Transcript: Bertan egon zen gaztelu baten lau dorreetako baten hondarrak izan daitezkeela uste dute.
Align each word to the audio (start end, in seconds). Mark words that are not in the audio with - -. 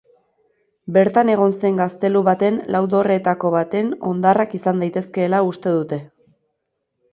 Bertan 0.95 1.29
egon 1.33 1.53
zen 1.57 1.77
gaztelu 1.81 2.23
baten 2.29 2.57
lau 2.77 2.81
dorreetako 2.95 3.53
baten 3.57 3.93
hondarrak 4.09 4.59
izan 4.61 4.83
daitezkeela 4.87 5.45
uste 5.53 5.77
dute. 5.79 6.05